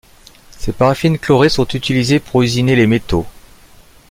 [0.57, 3.27] Ces paraffines chlorées sont utilisées pour usiner les métaux.